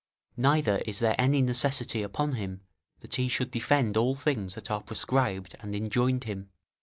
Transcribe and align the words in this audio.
["Neither 0.37 0.79
is 0.79 0.97
their 0.97 1.13
any 1.21 1.43
necessity 1.43 2.01
upon 2.01 2.31
him, 2.31 2.61
that 3.01 3.13
he 3.13 3.27
should 3.29 3.51
defend 3.51 3.95
all 3.97 4.15
things 4.15 4.55
that 4.55 4.71
are 4.71 4.81
prescribed 4.81 5.55
and 5.59 5.75
enjoined 5.75 6.23
him." 6.23 6.49